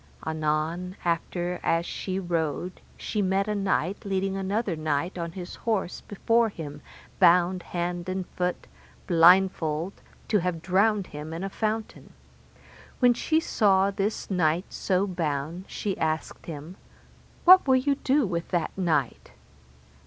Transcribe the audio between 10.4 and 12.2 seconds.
drowned him in a fountain.